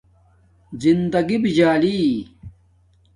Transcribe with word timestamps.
زندگݵ 0.81 1.37
بجالی 1.43 1.99